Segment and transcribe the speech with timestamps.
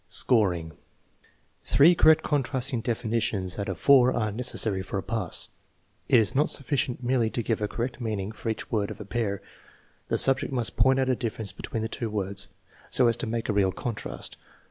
[0.07, 0.71] Scoring.
[1.63, 5.49] Three correct contrasting definitions out of four are necessary for a pass.
[6.09, 9.05] It is not sufficient merely to give a correct meaning for each word of a
[9.05, 9.43] pair;
[10.07, 10.73] the subject 1 See VIII, 6.
[10.73, 12.49] AVERAGE ADULT, 3 325 must point out a difference between the two words
[12.89, 14.37] so as to make a real contrast.